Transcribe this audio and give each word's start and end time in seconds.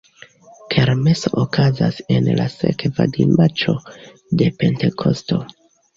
Kermeso 0.75 1.27
okazas 1.41 1.99
en 2.15 2.29
la 2.39 2.47
sekva 2.53 3.07
dimaĉo 3.19 3.77
de 4.41 4.49
Pentekosto. 4.63 5.39